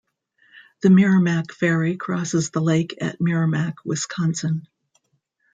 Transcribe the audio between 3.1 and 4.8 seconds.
Merrimac, Wisconsin.